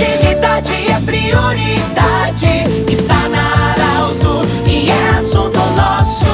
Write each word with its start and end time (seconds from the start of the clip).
Agilidade 0.00 0.72
é 0.90 0.98
prioridade. 1.04 2.64
Está 2.90 3.28
na 3.28 3.72
Arauto 3.72 4.40
e 4.66 4.88
é 4.88 5.08
assunto 5.18 5.58
nosso. 5.76 6.26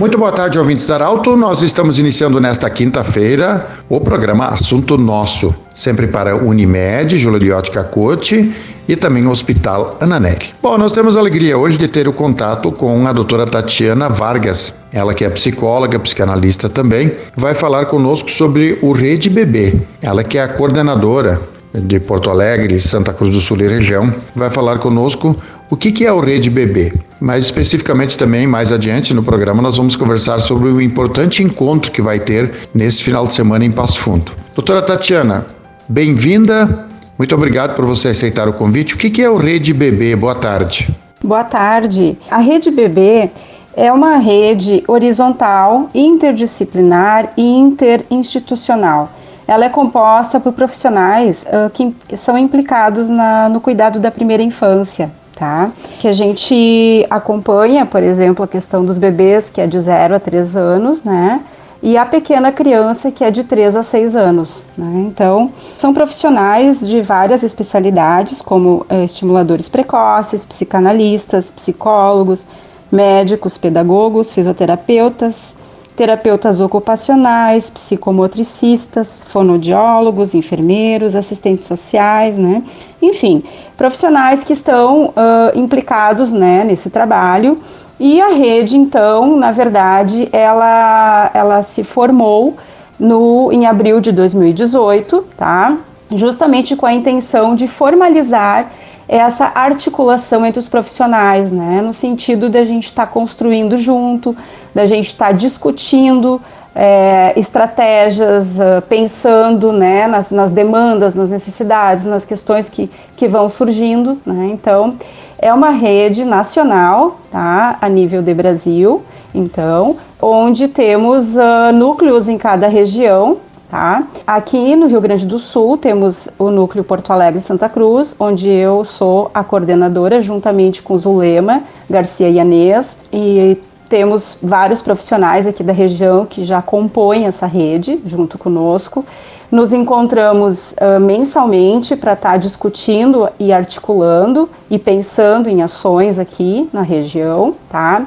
Muito 0.00 0.18
boa 0.18 0.32
tarde, 0.32 0.58
ouvintes 0.58 0.88
da 0.88 0.96
Arauto. 0.96 1.36
Nós 1.36 1.62
estamos 1.62 2.00
iniciando 2.00 2.40
nesta 2.40 2.68
quinta-feira 2.68 3.64
o 3.88 4.00
programa 4.00 4.48
Assunto 4.48 4.98
Nosso, 4.98 5.54
sempre 5.72 6.08
para 6.08 6.34
Unimed, 6.34 7.16
Júlia 7.16 7.38
Liotti 7.38 7.70
Cacote 7.70 8.52
e 8.88 8.96
também 8.96 9.26
o 9.26 9.30
Hospital 9.30 9.96
Ananelli. 10.00 10.52
Bom, 10.62 10.76
nós 10.78 10.92
temos 10.92 11.16
a 11.16 11.20
alegria 11.20 11.56
hoje 11.56 11.78
de 11.78 11.88
ter 11.88 12.06
o 12.08 12.12
contato 12.12 12.70
com 12.72 13.06
a 13.06 13.12
doutora 13.12 13.46
Tatiana 13.46 14.08
Vargas, 14.08 14.74
ela 14.92 15.14
que 15.14 15.24
é 15.24 15.30
psicóloga, 15.30 15.98
psicanalista 15.98 16.68
também, 16.68 17.12
vai 17.36 17.54
falar 17.54 17.86
conosco 17.86 18.30
sobre 18.30 18.78
o 18.82 18.92
Rede 18.92 19.28
Bebê. 19.28 19.74
Ela 20.02 20.22
que 20.22 20.38
é 20.38 20.42
a 20.42 20.48
coordenadora 20.48 21.40
de 21.74 21.98
Porto 21.98 22.30
Alegre, 22.30 22.80
Santa 22.80 23.12
Cruz 23.12 23.32
do 23.32 23.40
Sul 23.40 23.60
e 23.60 23.66
região, 23.66 24.12
vai 24.34 24.50
falar 24.50 24.78
conosco 24.78 25.36
o 25.70 25.76
que, 25.76 26.06
é 26.06 26.12
o 26.12 26.20
Rede 26.20 26.50
Bebê. 26.50 26.92
Mais 27.20 27.46
especificamente 27.46 28.16
também, 28.16 28.46
mais 28.46 28.70
adiante 28.70 29.12
no 29.12 29.22
programa, 29.22 29.60
nós 29.60 29.76
vamos 29.76 29.96
conversar 29.96 30.40
sobre 30.40 30.68
o 30.68 30.80
importante 30.80 31.42
encontro 31.42 31.90
que 31.90 32.00
vai 32.00 32.20
ter 32.20 32.68
nesse 32.72 33.02
final 33.02 33.24
de 33.24 33.32
semana 33.32 33.64
em 33.64 33.72
Passo 33.72 34.00
Fundo. 34.00 34.30
Doutora 34.54 34.82
Tatiana, 34.82 35.46
bem-vinda 35.88 36.86
muito 37.18 37.34
obrigado 37.34 37.74
por 37.74 37.84
você 37.84 38.08
aceitar 38.08 38.48
o 38.48 38.52
convite. 38.52 38.94
O 38.94 38.98
que 38.98 39.22
é 39.22 39.30
o 39.30 39.36
Rede 39.36 39.72
Bebê? 39.72 40.16
Boa 40.16 40.34
tarde. 40.34 40.94
Boa 41.22 41.44
tarde. 41.44 42.18
A 42.30 42.38
Rede 42.38 42.70
Bebê 42.70 43.30
é 43.76 43.92
uma 43.92 44.16
rede 44.16 44.82
horizontal, 44.86 45.88
interdisciplinar 45.94 47.32
e 47.36 47.42
interinstitucional. 47.42 49.10
Ela 49.46 49.66
é 49.66 49.68
composta 49.68 50.40
por 50.40 50.52
profissionais 50.52 51.44
uh, 51.44 51.70
que 51.70 52.16
são 52.16 52.38
implicados 52.38 53.10
na, 53.10 53.48
no 53.48 53.60
cuidado 53.60 54.00
da 54.00 54.10
primeira 54.10 54.42
infância, 54.42 55.10
tá? 55.36 55.70
Que 55.98 56.08
a 56.08 56.12
gente 56.12 57.06
acompanha, 57.10 57.84
por 57.84 58.02
exemplo, 58.02 58.44
a 58.44 58.48
questão 58.48 58.84
dos 58.84 58.96
bebês, 58.96 59.50
que 59.50 59.60
é 59.60 59.66
de 59.66 59.78
0 59.78 60.14
a 60.14 60.20
3 60.20 60.56
anos, 60.56 61.04
né? 61.04 61.40
E 61.84 61.98
a 61.98 62.06
pequena 62.06 62.50
criança 62.50 63.10
que 63.10 63.22
é 63.22 63.30
de 63.30 63.44
3 63.44 63.76
a 63.76 63.82
6 63.82 64.16
anos. 64.16 64.64
Né? 64.74 65.04
Então, 65.06 65.52
são 65.76 65.92
profissionais 65.92 66.80
de 66.80 67.02
várias 67.02 67.42
especialidades, 67.42 68.40
como 68.40 68.86
é, 68.88 69.04
estimuladores 69.04 69.68
precoces, 69.68 70.46
psicanalistas, 70.46 71.50
psicólogos, 71.50 72.42
médicos, 72.90 73.58
pedagogos, 73.58 74.32
fisioterapeutas, 74.32 75.54
terapeutas 75.94 76.58
ocupacionais, 76.58 77.68
psicomotricistas, 77.68 79.22
fonodiólogos, 79.26 80.32
enfermeiros, 80.32 81.14
assistentes 81.14 81.66
sociais, 81.66 82.34
né? 82.38 82.62
Enfim, 83.02 83.44
profissionais 83.76 84.42
que 84.42 84.54
estão 84.54 85.08
uh, 85.08 85.12
implicados 85.54 86.32
né, 86.32 86.64
nesse 86.64 86.88
trabalho 86.88 87.60
e 87.98 88.20
a 88.20 88.28
rede, 88.28 88.76
então, 88.76 89.36
na 89.36 89.52
verdade, 89.52 90.28
ela, 90.32 91.30
ela 91.32 91.62
se 91.62 91.84
formou 91.84 92.56
no, 92.98 93.52
em 93.52 93.66
abril 93.66 94.00
de 94.00 94.10
2018, 94.10 95.24
tá? 95.36 95.76
Justamente 96.10 96.74
com 96.76 96.86
a 96.86 96.92
intenção 96.92 97.54
de 97.54 97.68
formalizar 97.68 98.70
essa 99.06 99.52
articulação 99.54 100.44
entre 100.44 100.58
os 100.58 100.68
profissionais, 100.68 101.52
né? 101.52 101.80
No 101.82 101.92
sentido 101.92 102.48
da 102.48 102.64
gente 102.64 102.86
estar 102.86 103.06
tá 103.06 103.12
construindo 103.12 103.76
junto, 103.76 104.36
da 104.74 104.86
gente 104.86 105.08
estar 105.08 105.26
tá 105.26 105.32
discutindo 105.32 106.40
é, 106.74 107.32
estratégias, 107.36 108.56
uh, 108.56 108.82
pensando 108.88 109.72
né, 109.72 110.08
nas, 110.08 110.30
nas, 110.30 110.50
demandas, 110.50 111.14
nas 111.14 111.30
necessidades, 111.30 112.04
nas 112.04 112.24
questões 112.24 112.68
que, 112.68 112.90
que 113.16 113.28
vão 113.28 113.48
surgindo. 113.48 114.18
Né? 114.26 114.48
Então, 114.50 114.96
é 115.44 115.52
uma 115.52 115.68
rede 115.68 116.24
nacional, 116.24 117.18
tá, 117.30 117.76
a 117.78 117.86
nível 117.86 118.22
de 118.22 118.32
Brasil, 118.32 119.02
então, 119.34 119.98
onde 120.18 120.68
temos 120.68 121.36
uh, 121.36 121.70
núcleos 121.70 122.30
em 122.30 122.38
cada 122.38 122.66
região, 122.66 123.36
tá? 123.70 124.04
Aqui 124.26 124.74
no 124.74 124.86
Rio 124.86 125.02
Grande 125.02 125.26
do 125.26 125.38
Sul 125.38 125.76
temos 125.76 126.30
o 126.38 126.50
núcleo 126.50 126.82
Porto 126.82 127.12
Alegre 127.12 127.42
Santa 127.42 127.68
Cruz, 127.68 128.16
onde 128.18 128.48
eu 128.48 128.86
sou 128.86 129.30
a 129.34 129.44
coordenadora 129.44 130.22
juntamente 130.22 130.80
com 130.80 130.96
Zulema 130.96 131.62
Garcia 131.90 132.30
Yanês 132.30 132.96
e 133.12 133.58
temos 133.88 134.38
vários 134.42 134.80
profissionais 134.80 135.46
aqui 135.46 135.62
da 135.62 135.72
região 135.72 136.26
que 136.26 136.44
já 136.44 136.60
compõem 136.62 137.26
essa 137.26 137.46
rede 137.46 138.00
junto 138.06 138.38
conosco. 138.38 139.04
Nos 139.50 139.72
encontramos 139.72 140.72
uh, 140.72 140.98
mensalmente 140.98 141.94
para 141.94 142.14
estar 142.14 142.32
tá 142.32 142.36
discutindo 142.36 143.28
e 143.38 143.52
articulando 143.52 144.48
e 144.68 144.78
pensando 144.78 145.48
em 145.48 145.62
ações 145.62 146.18
aqui 146.18 146.68
na 146.72 146.82
região, 146.82 147.54
tá? 147.70 148.06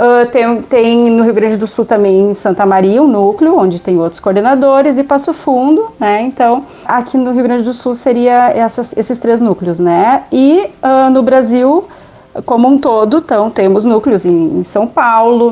Uh, 0.00 0.26
tem, 0.30 0.62
tem, 0.62 1.10
no 1.10 1.22
Rio 1.24 1.34
Grande 1.34 1.58
do 1.58 1.66
Sul 1.66 1.84
também 1.84 2.30
em 2.30 2.34
Santa 2.34 2.64
Maria 2.64 3.02
um 3.02 3.06
núcleo, 3.06 3.58
onde 3.58 3.78
tem 3.78 3.98
outros 3.98 4.18
coordenadores, 4.18 4.96
e 4.96 5.04
Passo 5.04 5.34
Fundo, 5.34 5.92
né? 6.00 6.22
Então, 6.22 6.64
aqui 6.86 7.18
no 7.18 7.32
Rio 7.32 7.42
Grande 7.42 7.64
do 7.64 7.74
Sul 7.74 7.94
seria 7.94 8.48
essas, 8.48 8.96
esses 8.96 9.18
três 9.18 9.42
núcleos, 9.42 9.78
né? 9.78 10.22
E 10.32 10.70
uh, 10.82 11.10
no 11.10 11.22
Brasil, 11.22 11.86
como 12.44 12.68
um 12.68 12.78
todo, 12.78 13.18
então, 13.18 13.50
temos 13.50 13.84
núcleos 13.84 14.24
em, 14.24 14.60
em 14.60 14.64
São 14.64 14.86
Paulo, 14.86 15.50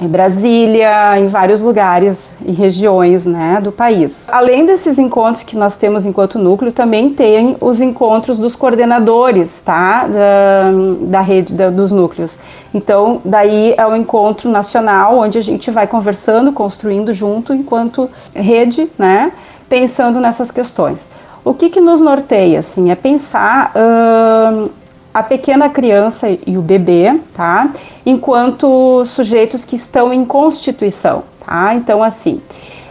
em 0.00 0.08
Brasília, 0.08 1.18
em 1.18 1.28
vários 1.28 1.60
lugares 1.60 2.16
e 2.44 2.52
regiões 2.52 3.24
né, 3.24 3.60
do 3.62 3.70
país. 3.70 4.24
Além 4.28 4.64
desses 4.66 4.98
encontros 4.98 5.44
que 5.44 5.56
nós 5.56 5.76
temos 5.76 6.06
enquanto 6.06 6.38
núcleo, 6.38 6.72
também 6.72 7.10
tem 7.10 7.56
os 7.60 7.80
encontros 7.80 8.38
dos 8.38 8.56
coordenadores 8.56 9.50
tá, 9.64 10.06
da, 10.06 10.70
da 11.02 11.20
rede 11.20 11.52
da, 11.52 11.70
dos 11.70 11.92
núcleos. 11.92 12.36
Então, 12.74 13.20
daí 13.24 13.74
é 13.76 13.86
o 13.86 13.90
um 13.90 13.96
encontro 13.96 14.50
nacional, 14.50 15.18
onde 15.18 15.36
a 15.36 15.42
gente 15.42 15.70
vai 15.70 15.86
conversando, 15.86 16.52
construindo 16.52 17.12
junto, 17.12 17.52
enquanto 17.52 18.08
rede, 18.34 18.90
né, 18.98 19.32
pensando 19.68 20.18
nessas 20.20 20.50
questões. 20.50 21.00
O 21.44 21.52
que, 21.52 21.68
que 21.68 21.80
nos 21.80 22.00
norteia, 22.00 22.60
assim, 22.60 22.90
é 22.90 22.94
pensar 22.94 23.72
uh, 23.74 24.70
a 25.12 25.22
pequena 25.22 25.68
criança 25.68 26.28
e 26.46 26.56
o 26.56 26.62
bebê, 26.62 27.20
tá? 27.34 27.70
Enquanto 28.04 29.04
sujeitos 29.04 29.64
que 29.64 29.76
estão 29.76 30.12
em 30.12 30.24
constituição, 30.24 31.24
tá? 31.44 31.74
Então, 31.74 32.02
assim, 32.02 32.40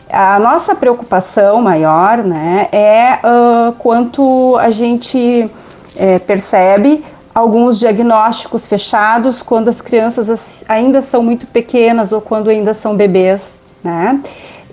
a 0.10 0.38
nossa 0.40 0.76
preocupação 0.76 1.62
maior, 1.62 2.18
né, 2.18 2.68
é 2.72 3.20
uh, 3.24 3.72
quanto 3.74 4.58
a 4.58 4.70
gente 4.70 5.50
é, 5.96 6.20
percebe 6.20 7.04
alguns 7.34 7.80
diagnósticos 7.80 8.68
fechados 8.68 9.42
quando 9.42 9.70
as 9.70 9.80
crianças 9.80 10.64
ainda 10.68 11.02
são 11.02 11.24
muito 11.24 11.48
pequenas 11.48 12.12
ou 12.12 12.20
quando 12.20 12.50
ainda 12.50 12.74
são 12.74 12.96
bebês, 12.96 13.42
né? 13.84 14.20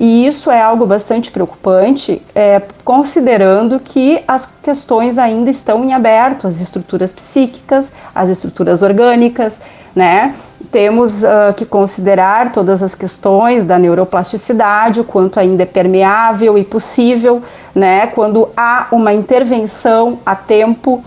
E 0.00 0.26
isso 0.26 0.50
é 0.50 0.62
algo 0.62 0.86
bastante 0.86 1.31
preocupante, 1.31 2.22
é, 2.32 2.62
considerando 2.84 3.81
que 3.81 4.22
as 4.28 4.47
questões 4.62 5.19
ainda 5.19 5.50
estão 5.50 5.84
em 5.84 5.92
aberto, 5.92 6.47
as 6.47 6.60
estruturas 6.60 7.12
psíquicas, 7.12 7.86
as 8.14 8.28
estruturas 8.31 8.81
orgânicas, 8.81 9.58
né? 9.94 10.37
Temos 10.70 11.22
uh, 11.22 11.53
que 11.56 11.64
considerar 11.64 12.53
todas 12.53 12.82
as 12.82 12.94
questões 12.94 13.64
da 13.64 13.78
neuroplasticidade, 13.78 15.00
o 15.00 15.04
quanto 15.04 15.41
ainda 15.41 15.62
é 15.62 15.66
permeável 15.66 16.56
e 16.58 16.64
possível, 16.64 17.42
né? 17.75 18.06
Quando 18.08 18.48
há 18.56 18.87
uma 18.92 19.12
intervenção 19.12 20.20
a 20.25 20.37
tempo 20.37 21.03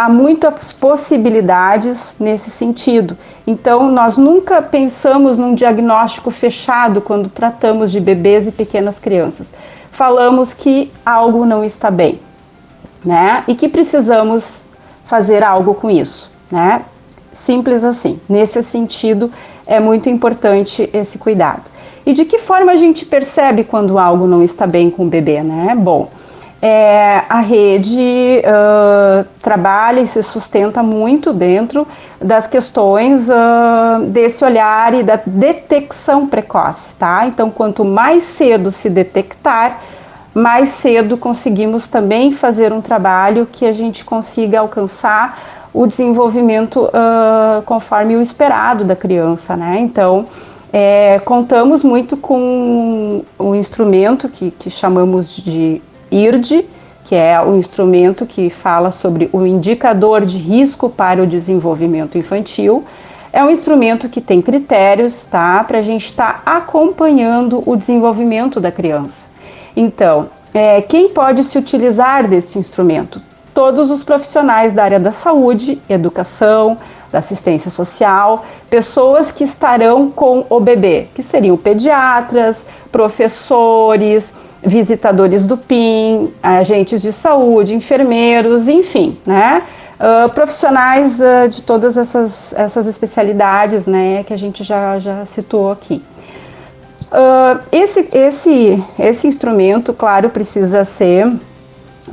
há 0.00 0.08
muitas 0.08 0.72
possibilidades 0.72 2.16
nesse 2.18 2.50
sentido. 2.50 3.18
Então, 3.46 3.92
nós 3.92 4.16
nunca 4.16 4.62
pensamos 4.62 5.36
num 5.36 5.54
diagnóstico 5.54 6.30
fechado 6.30 7.02
quando 7.02 7.28
tratamos 7.28 7.92
de 7.92 8.00
bebês 8.00 8.48
e 8.48 8.50
pequenas 8.50 8.98
crianças. 8.98 9.48
Falamos 9.92 10.54
que 10.54 10.90
algo 11.04 11.44
não 11.44 11.62
está 11.62 11.90
bem, 11.90 12.18
né? 13.04 13.44
E 13.46 13.54
que 13.54 13.68
precisamos 13.68 14.62
fazer 15.04 15.44
algo 15.44 15.74
com 15.74 15.90
isso, 15.90 16.30
né? 16.50 16.82
Simples 17.34 17.84
assim. 17.84 18.18
Nesse 18.26 18.62
sentido, 18.62 19.30
é 19.66 19.78
muito 19.78 20.08
importante 20.08 20.88
esse 20.94 21.18
cuidado. 21.18 21.64
E 22.06 22.14
de 22.14 22.24
que 22.24 22.38
forma 22.38 22.72
a 22.72 22.76
gente 22.76 23.04
percebe 23.04 23.64
quando 23.64 23.98
algo 23.98 24.26
não 24.26 24.42
está 24.42 24.66
bem 24.66 24.90
com 24.90 25.04
o 25.04 25.08
bebê, 25.08 25.42
né? 25.42 25.74
Bom, 25.78 26.08
é, 26.62 27.22
a 27.28 27.40
rede 27.40 28.42
uh, 28.44 29.24
trabalha 29.40 30.00
e 30.00 30.06
se 30.06 30.22
sustenta 30.22 30.82
muito 30.82 31.32
dentro 31.32 31.86
das 32.20 32.46
questões 32.46 33.28
uh, 33.28 34.04
desse 34.08 34.44
olhar 34.44 34.92
e 34.92 35.02
da 35.02 35.18
detecção 35.24 36.26
precoce, 36.26 36.94
tá? 36.98 37.26
Então, 37.26 37.50
quanto 37.50 37.82
mais 37.82 38.24
cedo 38.24 38.70
se 38.70 38.90
detectar, 38.90 39.80
mais 40.34 40.70
cedo 40.70 41.16
conseguimos 41.16 41.88
também 41.88 42.30
fazer 42.30 42.74
um 42.74 42.82
trabalho 42.82 43.48
que 43.50 43.64
a 43.64 43.72
gente 43.72 44.04
consiga 44.04 44.60
alcançar 44.60 45.70
o 45.72 45.86
desenvolvimento 45.86 46.84
uh, 46.84 47.62
conforme 47.64 48.16
o 48.16 48.22
esperado 48.22 48.84
da 48.84 48.94
criança, 48.94 49.56
né? 49.56 49.78
Então, 49.80 50.26
é, 50.72 51.20
contamos 51.24 51.82
muito 51.82 52.16
com 52.16 53.24
um 53.38 53.54
instrumento 53.54 54.28
que, 54.28 54.50
que 54.50 54.70
chamamos 54.70 55.34
de 55.34 55.80
IRD, 56.10 56.66
que 57.04 57.14
é 57.14 57.40
o 57.40 57.56
instrumento 57.56 58.26
que 58.26 58.50
fala 58.50 58.90
sobre 58.90 59.28
o 59.32 59.46
indicador 59.46 60.24
de 60.24 60.38
risco 60.38 60.88
para 60.88 61.22
o 61.22 61.26
desenvolvimento 61.26 62.16
infantil. 62.16 62.84
É 63.32 63.42
um 63.42 63.50
instrumento 63.50 64.08
que 64.08 64.20
tem 64.20 64.42
critérios, 64.42 65.26
tá? 65.26 65.62
Para 65.64 65.78
a 65.78 65.82
gente 65.82 66.06
estar 66.06 66.42
tá 66.44 66.56
acompanhando 66.56 67.62
o 67.64 67.76
desenvolvimento 67.76 68.60
da 68.60 68.72
criança. 68.72 69.18
Então, 69.76 70.28
é, 70.52 70.82
quem 70.82 71.08
pode 71.10 71.44
se 71.44 71.56
utilizar 71.56 72.28
desse 72.28 72.58
instrumento? 72.58 73.20
Todos 73.54 73.90
os 73.90 74.02
profissionais 74.02 74.72
da 74.72 74.84
área 74.84 75.00
da 75.00 75.12
saúde, 75.12 75.80
educação, 75.88 76.76
da 77.10 77.18
assistência 77.18 77.70
social, 77.70 78.44
pessoas 78.68 79.32
que 79.32 79.44
estarão 79.44 80.10
com 80.10 80.46
o 80.48 80.60
bebê, 80.60 81.08
que 81.14 81.22
seriam 81.22 81.56
pediatras, 81.56 82.64
professores, 82.90 84.32
visitadores 84.62 85.46
do 85.46 85.56
PIN, 85.56 86.32
agentes 86.42 87.00
de 87.00 87.12
saúde, 87.12 87.74
enfermeiros, 87.74 88.68
enfim, 88.68 89.18
né? 89.24 89.62
Uh, 89.98 90.32
profissionais 90.32 91.18
uh, 91.20 91.46
de 91.48 91.60
todas 91.60 91.94
essas, 91.96 92.32
essas 92.54 92.86
especialidades, 92.86 93.84
né, 93.84 94.24
que 94.24 94.32
a 94.32 94.36
gente 94.36 94.64
já, 94.64 94.98
já 94.98 95.26
citou 95.26 95.70
aqui. 95.70 96.02
Uh, 97.12 97.60
esse, 97.70 98.08
esse, 98.16 98.82
esse 98.98 99.26
instrumento, 99.26 99.92
claro, 99.92 100.30
precisa 100.30 100.86
ser 100.86 101.30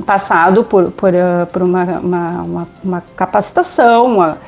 passado 0.04 0.64
por, 0.64 0.90
por, 0.90 1.12
por 1.50 1.62
uma, 1.62 1.84
uma, 1.84 2.42
uma, 2.42 2.68
uma 2.84 3.02
capacitação, 3.16 4.06
uma, 4.06 4.38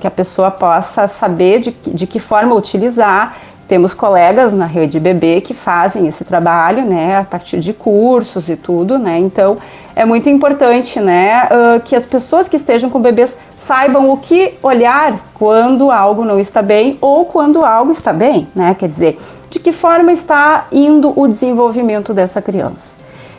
que 0.00 0.06
a 0.06 0.10
pessoa 0.10 0.50
possa 0.50 1.08
saber 1.08 1.60
de, 1.60 1.70
de 1.86 2.06
que 2.06 2.20
forma 2.20 2.54
utilizar, 2.54 3.36
temos 3.64 3.94
colegas 3.94 4.52
na 4.52 4.66
rede 4.66 5.00
bebê 5.00 5.40
que 5.40 5.54
fazem 5.54 6.06
esse 6.06 6.24
trabalho, 6.24 6.84
né, 6.84 7.18
a 7.18 7.24
partir 7.24 7.60
de 7.60 7.72
cursos 7.72 8.48
e 8.48 8.56
tudo, 8.56 8.98
né, 8.98 9.18
então 9.18 9.56
é 9.94 10.04
muito 10.04 10.28
importante, 10.28 11.00
né, 11.00 11.48
uh, 11.50 11.80
que 11.80 11.96
as 11.96 12.06
pessoas 12.06 12.48
que 12.48 12.56
estejam 12.56 12.90
com 12.90 13.00
bebês 13.00 13.36
saibam 13.58 14.10
o 14.10 14.18
que 14.18 14.54
olhar 14.62 15.18
quando 15.34 15.90
algo 15.90 16.24
não 16.24 16.38
está 16.38 16.60
bem 16.60 16.98
ou 17.00 17.24
quando 17.24 17.64
algo 17.64 17.92
está 17.92 18.12
bem, 18.12 18.46
né, 18.54 18.74
quer 18.78 18.88
dizer, 18.88 19.18
de 19.48 19.58
que 19.58 19.72
forma 19.72 20.12
está 20.12 20.66
indo 20.70 21.12
o 21.18 21.26
desenvolvimento 21.26 22.12
dessa 22.12 22.42
criança. 22.42 22.94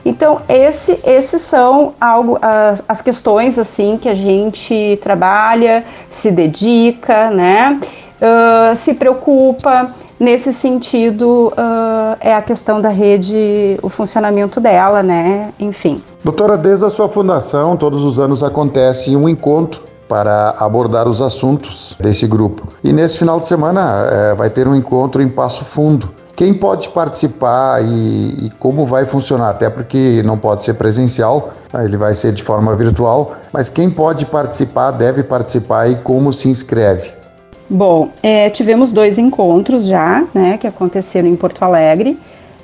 Então, 0.05 0.39
esse, 0.47 0.99
esses 1.03 1.41
são 1.41 1.95
algo, 1.99 2.37
as, 2.39 2.83
as 2.87 3.01
questões 3.01 3.57
assim 3.57 3.97
que 3.97 4.07
a 4.07 4.13
gente 4.13 4.99
trabalha, 5.01 5.83
se 6.11 6.29
dedica, 6.29 7.31
né? 7.31 7.79
Uh, 8.21 8.75
se 8.77 8.93
preocupa 8.93 9.89
nesse 10.19 10.53
sentido 10.53 11.51
uh, 11.57 12.15
é 12.21 12.33
a 12.33 12.41
questão 12.41 12.81
da 12.81 12.89
rede, 12.89 13.77
o 13.81 13.89
funcionamento 13.89 14.61
dela, 14.61 15.03
né? 15.03 15.51
Enfim. 15.59 16.01
Doutora, 16.23 16.57
desde 16.57 16.85
a 16.85 16.89
sua 16.89 17.09
fundação, 17.09 17.75
todos 17.75 18.05
os 18.05 18.17
anos 18.17 18.41
acontece 18.41 19.15
um 19.15 19.27
encontro 19.27 19.83
para 20.07 20.55
abordar 20.59 21.07
os 21.07 21.21
assuntos 21.21 21.95
desse 21.99 22.27
grupo. 22.27 22.67
E 22.83 22.93
nesse 22.93 23.19
final 23.19 23.39
de 23.39 23.47
semana 23.47 24.07
é, 24.11 24.35
vai 24.35 24.49
ter 24.49 24.67
um 24.67 24.75
encontro 24.75 25.21
em 25.21 25.27
Passo 25.27 25.65
Fundo. 25.65 26.11
Quem 26.35 26.53
pode 26.53 26.89
participar 26.89 27.81
e, 27.81 28.47
e, 28.47 28.51
como 28.59 28.85
vai 28.85 29.05
funcionar? 29.05 29.51
Até 29.51 29.69
porque 29.69 30.21
não 30.25 30.37
pode 30.37 30.65
ser 30.65 30.73
presencial, 30.73 31.51
né? 31.71 31.85
ele 31.85 31.95
vai 31.95 32.13
ser 32.13 32.33
de 32.33 32.43
forma 32.43 32.75
virtual, 32.75 33.35
mas 33.53 33.69
quem 33.69 33.89
pode 33.89 34.25
participar 34.25 34.91
deve 34.91 35.23
participar 35.23 35.89
e 35.89 35.95
como 35.95 36.33
se 36.33 36.49
inscreve? 36.49 37.24
Bom, 37.69 38.09
é, 38.21 38.49
tivemos 38.49 38.91
dois 38.91 39.17
encontros 39.17 39.85
já, 39.85 40.23
né, 40.33 40.57
que 40.57 40.67
aconteceram 40.67 41.27
em 41.27 41.35
Porto 41.35 41.63
Alegre, 41.63 42.17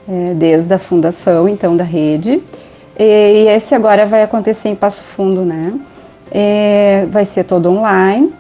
é, 0.08 0.34
desde 0.34 0.72
a 0.74 0.78
fundação, 0.78 1.50
então, 1.50 1.76
da 1.76 1.84
rede. 1.84 2.42
E, 2.98 3.04
e, 3.04 3.48
esse 3.48 3.74
agora 3.74 4.06
vai 4.06 4.22
acontecer 4.22 4.70
em 4.70 4.76
Passo 4.76 5.04
Fundo, 5.04 5.44
né? 5.44 5.74
É, 6.32 7.08
vai 7.10 7.26
ser 7.26 7.46
todo 7.46 7.70
online. 7.70 8.32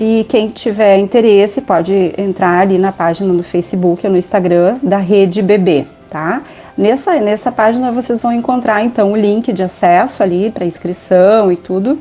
E 0.00 0.24
quem 0.28 0.48
tiver 0.48 0.96
interesse 0.98 1.60
pode 1.60 2.14
entrar 2.16 2.60
ali 2.60 2.78
na 2.78 2.92
página 2.92 3.32
no 3.32 3.42
Facebook 3.42 4.06
ou 4.06 4.12
no 4.12 4.18
Instagram 4.18 4.78
da 4.82 4.98
Rede 4.98 5.42
Bebê, 5.42 5.86
tá? 6.08 6.42
Nessa, 6.76 7.18
nessa 7.18 7.50
página 7.50 7.90
vocês 7.90 8.22
vão 8.22 8.32
encontrar 8.32 8.84
então 8.84 9.12
o 9.12 9.16
link 9.16 9.52
de 9.52 9.64
acesso 9.64 10.22
ali 10.22 10.50
para 10.50 10.64
inscrição 10.64 11.50
e 11.50 11.56
tudo. 11.56 11.98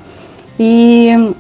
E 0.60 1.34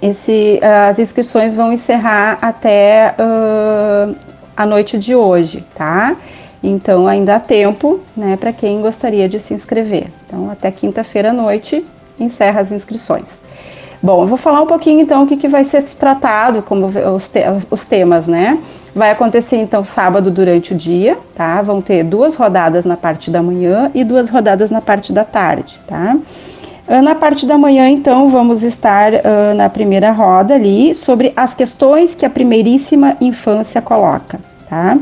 esse, 0.00 0.60
as 0.88 0.98
inscrições 0.98 1.54
vão 1.54 1.72
encerrar 1.72 2.38
até 2.40 3.14
uh, 3.18 4.14
a 4.56 4.66
noite 4.66 4.98
de 4.98 5.14
hoje, 5.14 5.64
tá? 5.74 6.16
Então 6.62 7.06
ainda 7.06 7.36
há 7.36 7.40
tempo, 7.40 8.00
né, 8.16 8.36
para 8.36 8.52
quem 8.52 8.80
gostaria 8.80 9.28
de 9.28 9.38
se 9.38 9.54
inscrever. 9.54 10.08
Então 10.26 10.50
até 10.50 10.70
quinta-feira 10.70 11.30
à 11.30 11.32
noite 11.32 11.84
encerra 12.18 12.60
as 12.60 12.72
inscrições. 12.72 13.26
Bom, 14.00 14.22
eu 14.22 14.26
vou 14.26 14.38
falar 14.38 14.62
um 14.62 14.66
pouquinho 14.66 15.00
então 15.00 15.24
o 15.24 15.26
que, 15.26 15.36
que 15.36 15.48
vai 15.48 15.64
ser 15.64 15.82
tratado, 15.82 16.62
como 16.62 16.86
os, 16.86 17.28
te 17.28 17.40
os 17.70 17.84
temas, 17.84 18.26
né? 18.26 18.58
Vai 18.94 19.10
acontecer 19.10 19.56
então 19.56 19.84
sábado 19.84 20.30
durante 20.30 20.72
o 20.72 20.76
dia, 20.76 21.18
tá? 21.34 21.60
Vão 21.62 21.80
ter 21.80 22.04
duas 22.04 22.36
rodadas 22.36 22.84
na 22.84 22.96
parte 22.96 23.30
da 23.30 23.42
manhã 23.42 23.90
e 23.94 24.02
duas 24.04 24.30
rodadas 24.30 24.70
na 24.70 24.80
parte 24.80 25.12
da 25.12 25.24
tarde, 25.24 25.80
tá? 25.86 26.16
Ah, 26.88 27.02
na 27.02 27.14
parte 27.14 27.44
da 27.44 27.58
manhã, 27.58 27.90
então, 27.90 28.30
vamos 28.30 28.62
estar 28.62 29.12
uh, 29.12 29.54
na 29.54 29.68
primeira 29.68 30.10
roda 30.10 30.54
ali 30.54 30.94
sobre 30.94 31.34
as 31.36 31.52
questões 31.52 32.14
que 32.14 32.24
a 32.24 32.30
primeiríssima 32.30 33.14
infância 33.20 33.82
coloca, 33.82 34.40
tá? 34.66 34.96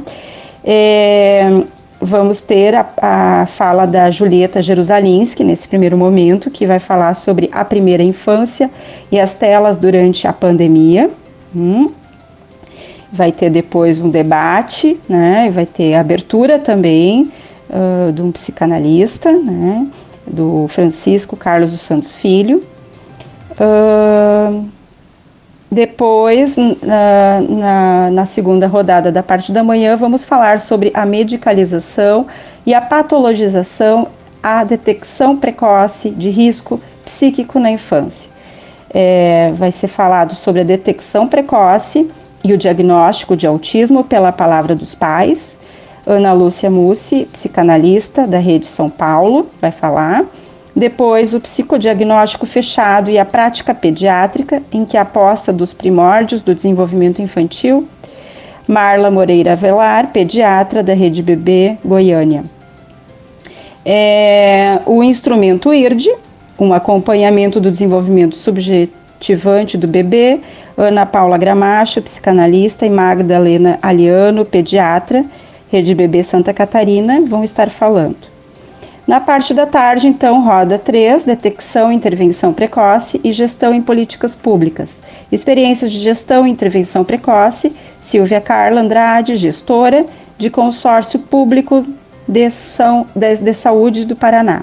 É, 0.65 1.49
vamos 2.01 2.41
ter 2.41 2.75
a, 2.75 2.85
a, 3.01 3.47
fala 3.47 3.87
da 3.87 4.11
Julieta 4.11 4.61
Jerusalinski 4.61 5.45
nesse 5.45 5.69
primeiro 5.69 5.97
momento, 5.97 6.51
que 6.51 6.67
vai 6.67 6.81
falar 6.81 7.15
sobre 7.15 7.49
a 7.53 7.65
primeira 7.65 8.03
infância 8.03 8.69
e 9.13 9.21
as 9.21 9.35
telas 9.35 9.79
durante 9.79 10.27
a 10.27 10.33
pandemia. 10.33 11.09
Hum. 11.55 11.93
Vai 13.13 13.31
ter 13.31 13.49
depois 13.49 14.01
um 14.01 14.11
debate, 14.11 14.99
né? 15.09 15.49
Vai 15.55 15.65
ter 15.65 15.95
abertura 15.95 16.59
também 16.59 17.31
uh, 17.71 18.11
de 18.11 18.21
um 18.23 18.33
psicanalista, 18.33 19.31
né? 19.31 19.87
Do 20.27 20.67
Francisco 20.69 21.37
Carlos 21.37 21.71
dos 21.71 21.81
Santos 21.81 22.17
Filho. 22.17 22.63
Uh, 23.53 24.67
depois, 25.71 26.57
na, 26.57 27.41
na, 27.41 28.11
na, 28.11 28.27
segunda 28.27 28.67
rodada 28.67 29.11
da 29.11 29.23
parte 29.23 29.51
da 29.51 29.65
manhã, 29.65 29.97
vamos 29.97 30.25
falar 30.25 30.61
sobre 30.61 30.91
a 30.95 31.05
medicalização 31.05 32.27
e 32.65 32.73
a 32.73 32.81
patologização, 32.81 34.09
a 34.43 34.63
detecção 34.63 35.37
precoce 35.37 36.11
de 36.11 36.31
risco 36.31 36.81
psíquico 37.05 37.59
na 37.59 37.71
infância. 37.71 38.31
É, 38.95 39.53
vai 39.55 39.73
ser 39.73 39.89
falado 39.89 40.35
sobre 40.35 40.61
a 40.61 40.65
detecção 40.65 41.27
precoce 41.27 42.09
e 42.45 42.53
o 42.53 42.59
diagnóstico 42.59 43.37
de 43.37 43.47
autismo 43.47 44.05
pela 44.05 44.31
palavra 44.31 44.75
dos 44.75 44.95
pais, 44.95 45.56
Ana 46.07 46.33
Lúcia 46.33 46.71
Mussi, 46.71 47.29
psicanalista 47.33 48.29
da 48.29 48.39
Rede 48.39 48.67
São 48.67 48.89
Paulo, 48.89 49.49
vai 49.61 49.73
falar. 49.73 50.25
Depois, 50.75 51.35
o 51.35 51.41
psicodiagnóstico 51.41 52.47
fechado 52.47 53.11
e 53.11 53.19
a 53.19 53.25
prática 53.25 53.75
pediátrica, 53.75 54.63
em 54.71 54.85
que 54.85 54.97
aposta 54.97 55.53
dos 55.53 55.73
primórdios 55.73 56.43
do 56.43 56.55
desenvolvimento 56.55 57.21
infantil. 57.21 57.89
Marla 58.69 59.11
Moreira 59.11 59.53
Avelar, 59.53 60.13
pediatra 60.13 60.83
da 60.83 60.95
Rede 60.95 61.23
Bebê 61.23 61.77
Goiânia. 61.85 62.45
É, 63.85 64.81
o 64.87 65.03
instrumento 65.03 65.73
IRD, 65.73 66.15
um 66.59 66.73
acompanhamento 66.73 67.59
do 67.59 67.71
desenvolvimento 67.71 68.37
subjetivante 68.37 69.77
do 69.77 69.89
bebê. 69.89 70.41
Ana 70.77 71.07
Paula 71.07 71.39
Gramacho, 71.39 72.03
psicanalista, 72.03 72.85
e 72.85 72.91
Magdalena 72.91 73.79
Aliano, 73.81 74.45
pediatra 74.45 75.25
Rede 75.71 75.95
Bebê 75.95 76.23
Santa 76.23 76.53
Catarina, 76.53 77.21
vão 77.21 77.43
estar 77.43 77.71
falando. 77.71 78.37
Na 79.07 79.21
parte 79.21 79.55
da 79.55 79.67
tarde, 79.67 80.09
então, 80.09 80.45
roda 80.45 80.79
3, 80.79 81.25
detecção 81.25 81.93
e 81.93 81.95
intervenção 81.95 82.53
precoce 82.53 83.21
e 83.23 83.31
gestão 83.31 83.73
em 83.73 83.81
políticas 83.81 84.35
públicas. 84.35 85.01
Experiências 85.31 85.93
de 85.93 86.01
gestão 86.01 86.45
e 86.45 86.51
intervenção 86.51 87.05
precoce, 87.05 87.73
Silvia 88.03 88.41
Carla 88.41 88.81
Andrade, 88.81 89.37
gestora 89.37 90.07
de 90.37 90.51
consórcio 90.51 91.21
público 91.21 91.85
de, 92.27 92.51
São, 92.51 93.07
de, 93.15 93.37
de 93.37 93.55
saúde 93.55 94.05
do 94.05 94.17
Paraná. 94.17 94.63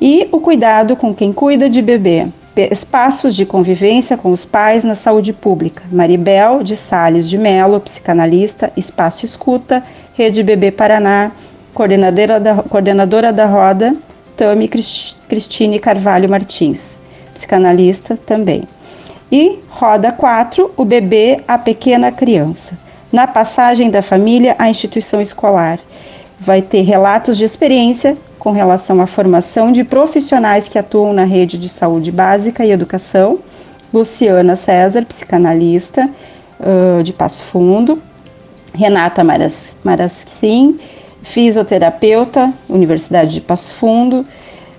E 0.00 0.28
o 0.32 0.40
cuidado 0.40 0.96
com 0.96 1.14
quem 1.14 1.30
cuida 1.30 1.68
de 1.68 1.82
bebê, 1.82 2.28
espaços 2.56 3.36
de 3.36 3.46
convivência 3.46 4.16
com 4.16 4.32
os 4.32 4.44
pais 4.44 4.82
na 4.82 4.94
saúde 4.94 5.32
pública. 5.32 5.84
Maribel 5.92 6.62
de 6.62 6.76
Sales 6.76 7.28
de 7.28 7.38
Melo, 7.38 7.80
psicanalista, 7.80 8.72
Espaço 8.76 9.24
Escuta, 9.24 9.82
Rede 10.14 10.42
Bebê 10.42 10.70
Paraná, 10.70 11.32
coordenadora 11.72 12.38
da, 12.38 12.56
coordenadora 12.56 13.32
da 13.32 13.46
roda, 13.46 13.94
Tami 14.36 14.68
Cristine 14.68 15.78
Carvalho 15.78 16.28
Martins, 16.28 16.98
psicanalista 17.32 18.18
também. 18.26 18.64
E 19.30 19.58
roda 19.70 20.12
4, 20.12 20.72
o 20.76 20.84
bebê, 20.84 21.40
a 21.48 21.56
pequena 21.56 22.12
criança. 22.12 22.76
Na 23.10 23.26
passagem 23.26 23.90
da 23.90 24.02
família 24.02 24.54
à 24.58 24.68
instituição 24.68 25.20
escolar. 25.20 25.78
Vai 26.38 26.60
ter 26.60 26.82
relatos 26.82 27.38
de 27.38 27.44
experiência 27.44 28.16
com 28.38 28.50
relação 28.50 29.00
à 29.00 29.06
formação 29.06 29.70
de 29.70 29.84
profissionais 29.84 30.68
que 30.68 30.78
atuam 30.78 31.12
na 31.12 31.24
rede 31.24 31.56
de 31.56 31.68
saúde 31.68 32.10
básica 32.10 32.64
e 32.64 32.72
educação. 32.72 33.38
Luciana 33.94 34.56
César, 34.56 35.04
psicanalista 35.04 36.10
uh, 36.58 37.02
de 37.02 37.12
Passo 37.12 37.44
Fundo. 37.44 38.02
Renata 38.74 39.22
Maras, 39.22 39.76
Marasquim, 39.84 40.78
fisioterapeuta, 41.22 42.52
Universidade 42.68 43.34
de 43.34 43.40
Passo 43.40 43.74
Fundo. 43.74 44.24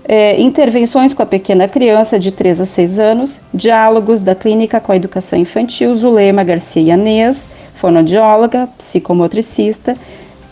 É, 0.06 0.38
intervenções 0.40 1.14
com 1.14 1.22
a 1.22 1.26
pequena 1.26 1.66
criança 1.66 2.18
de 2.18 2.30
3 2.30 2.60
a 2.60 2.66
6 2.66 2.98
anos, 2.98 3.40
diálogos 3.54 4.20
da 4.20 4.34
clínica 4.34 4.78
com 4.78 4.92
a 4.92 4.96
educação 4.96 5.38
infantil, 5.38 5.94
Zulema 5.94 6.44
Garcia 6.44 6.82
Yanês, 6.82 7.48
fonoaudióloga, 7.74 8.68
psicomotricista, 8.76 9.94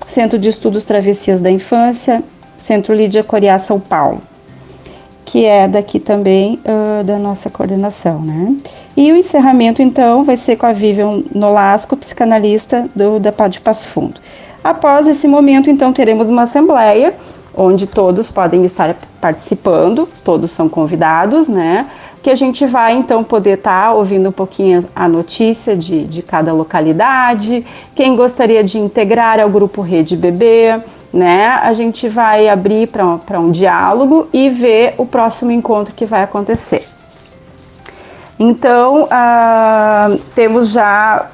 Centro 0.07 0.39
de 0.39 0.49
Estudos 0.49 0.85
Travessias 0.85 1.41
da 1.41 1.51
Infância, 1.51 2.23
Centro 2.59 2.95
Lídia 2.95 3.23
Coriá, 3.23 3.59
São 3.59 3.79
Paulo, 3.79 4.23
que 5.25 5.45
é 5.45 5.69
daqui 5.69 6.01
também 6.01 6.59
uh, 6.65 7.05
da 7.05 7.19
nossa 7.19 7.51
coordenação, 7.51 8.21
né? 8.23 8.57
E 8.97 9.11
o 9.11 9.17
encerramento, 9.17 9.81
então, 9.81 10.23
vai 10.23 10.37
ser 10.37 10.57
com 10.57 10.67
a 10.67 10.73
Vivian 10.73 11.23
Nolasco, 11.35 11.97
psicanalista 11.97 12.89
do, 12.95 13.19
da 13.19 13.31
de 13.49 13.61
Passo 13.61 13.89
Fundo. 13.89 14.21
Após 14.63 15.09
esse 15.09 15.27
momento, 15.27 15.71
então, 15.71 15.93
teremos 15.93 16.29
uma 16.29 16.43
assembleia 16.43 17.15
onde 17.55 17.87
todos 17.87 18.31
podem 18.31 18.65
estar 18.65 18.97
participando, 19.21 20.09
todos 20.25 20.51
são 20.51 20.69
convidados, 20.69 21.49
né? 21.49 21.87
Que 22.23 22.31
a 22.31 22.35
gente 22.35 22.65
vai 22.67 22.95
então 22.95 23.25
poder 23.25 23.59
estar 23.59 23.89
tá 23.89 23.93
ouvindo 23.93 24.29
um 24.29 24.33
pouquinho 24.33 24.85
a 24.95 25.09
notícia 25.09 25.77
de, 25.77 26.05
de 26.05 26.23
cada 26.23 26.53
localidade, 26.53 27.67
quem 27.95 28.15
gostaria 28.15 28.63
de 28.63 28.79
integrar 28.79 29.41
ao 29.41 29.51
grupo 29.51 29.83
Rede 29.83 30.17
Bebê, 30.17 30.81
né? 31.13 31.47
A 31.47 31.73
gente 31.73 32.09
vai 32.09 32.49
abrir 32.49 32.89
para 32.89 33.41
um 33.41 33.51
diálogo 33.51 34.29
e 34.33 34.49
ver 34.49 34.95
o 34.97 35.05
próximo 35.05 35.51
encontro 35.51 35.95
que 35.95 36.07
vai 36.07 36.23
acontecer. 36.23 36.87
Então, 38.43 39.07
ah, 39.09 40.17
temos 40.35 40.71
já 40.71 41.31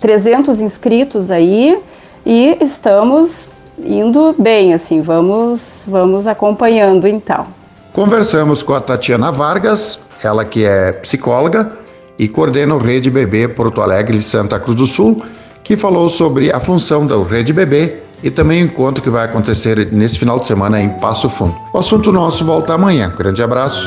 300 0.00 0.58
inscritos 0.58 1.30
aí 1.30 1.78
e 2.24 2.56
estamos 2.62 3.50
indo 3.78 4.34
bem, 4.38 4.72
assim, 4.72 5.02
vamos, 5.02 5.60
vamos 5.86 6.26
acompanhando 6.26 7.06
então. 7.06 7.46
Conversamos 7.92 8.62
com 8.62 8.72
a 8.72 8.80
Tatiana 8.80 9.30
Vargas, 9.30 10.00
ela 10.24 10.46
que 10.46 10.64
é 10.64 10.92
psicóloga 10.92 11.72
e 12.18 12.26
coordena 12.26 12.74
o 12.74 12.78
Rede 12.78 13.10
Bebê 13.10 13.46
Porto 13.46 13.82
Alegre 13.82 14.18
Santa 14.18 14.58
Cruz 14.58 14.78
do 14.78 14.86
Sul, 14.86 15.22
que 15.62 15.76
falou 15.76 16.08
sobre 16.08 16.50
a 16.50 16.58
função 16.58 17.06
da 17.06 17.22
Rede 17.22 17.52
Bebê 17.52 17.98
e 18.22 18.30
também 18.30 18.62
o 18.62 18.64
encontro 18.64 19.02
que 19.02 19.10
vai 19.10 19.26
acontecer 19.26 19.92
nesse 19.92 20.18
final 20.18 20.40
de 20.40 20.46
semana 20.46 20.80
em 20.80 20.88
Passo 20.88 21.28
Fundo. 21.28 21.54
O 21.74 21.78
assunto 21.78 22.10
nosso 22.10 22.46
volta 22.46 22.72
amanhã. 22.72 23.12
Grande 23.14 23.42
abraço. 23.42 23.86